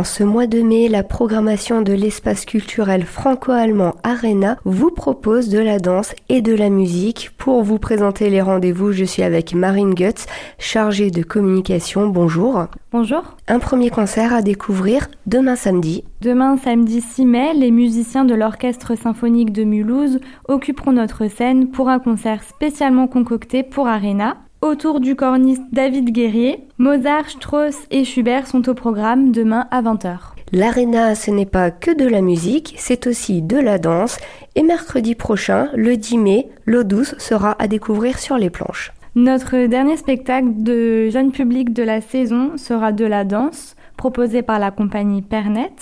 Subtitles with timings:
[0.00, 5.58] En ce mois de mai, la programmation de l'espace culturel franco-allemand Arena vous propose de
[5.58, 7.32] la danse et de la musique.
[7.36, 10.24] Pour vous présenter les rendez-vous, je suis avec Marine Goetz,
[10.58, 12.08] chargée de communication.
[12.08, 12.68] Bonjour.
[12.92, 13.36] Bonjour.
[13.46, 16.02] Un premier concert à découvrir demain samedi.
[16.22, 21.90] Demain samedi 6 mai, les musiciens de l'Orchestre symphonique de Mulhouse occuperont notre scène pour
[21.90, 24.38] un concert spécialement concocté pour Arena.
[24.62, 30.18] Autour du corniste David Guerrier, Mozart, Strauss et Schubert sont au programme demain à 20h.
[30.52, 34.18] L'Arena, ce n'est pas que de la musique, c'est aussi de la danse.
[34.56, 38.92] Et mercredi prochain, le 10 mai, l'eau douce sera à découvrir sur les planches.
[39.14, 44.58] Notre dernier spectacle de jeune public de la saison sera de la danse, proposé par
[44.58, 45.72] la compagnie Pernet.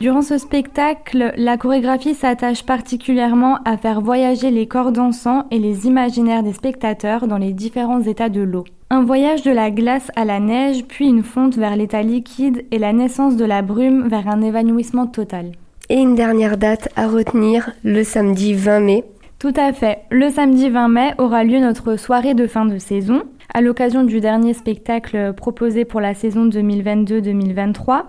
[0.00, 5.88] Durant ce spectacle, la chorégraphie s'attache particulièrement à faire voyager les corps dansants et les
[5.88, 8.62] imaginaires des spectateurs dans les différents états de l'eau.
[8.90, 12.78] Un voyage de la glace à la neige, puis une fonte vers l'état liquide et
[12.78, 15.50] la naissance de la brume vers un évanouissement total.
[15.88, 19.04] Et une dernière date à retenir, le samedi 20 mai.
[19.40, 20.02] Tout à fait.
[20.10, 23.22] Le samedi 20 mai aura lieu notre soirée de fin de saison.
[23.52, 28.04] À l'occasion du dernier spectacle proposé pour la saison 2022-2023,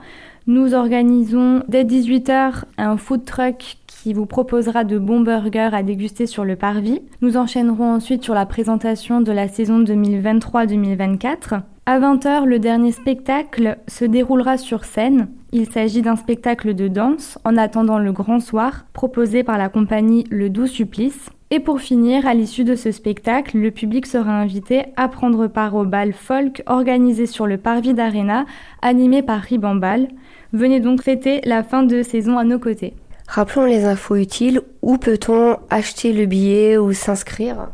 [0.48, 6.26] nous organisons dès 18h un food truck qui vous proposera de bons burgers à déguster
[6.26, 7.02] sur le parvis.
[7.22, 11.62] Nous enchaînerons ensuite sur la présentation de la saison 2023-2024.
[11.86, 15.30] À 20h, le dernier spectacle se déroulera sur scène.
[15.52, 20.26] Il s'agit d'un spectacle de danse en attendant le grand soir proposé par la compagnie
[20.30, 21.30] Le Doux Supplice.
[21.52, 25.74] Et pour finir, à l'issue de ce spectacle, le public sera invité à prendre part
[25.74, 28.46] au bal folk organisé sur le parvis d'Arena,
[28.84, 30.10] animé par Ribambal.
[30.54, 32.94] Venez donc fêter la fin de saison à nos côtés.
[33.28, 34.62] Rappelons les infos utiles.
[34.84, 37.70] Où peut-on acheter le billet ou s'inscrire?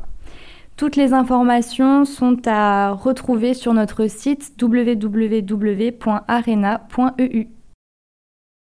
[0.78, 5.46] Toutes les informations sont à retrouver sur notre site www.arena.eu.